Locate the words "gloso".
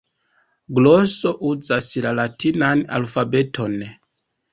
0.77-1.33